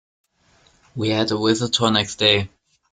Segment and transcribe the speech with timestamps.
[0.95, 2.49] We had a visitor next day.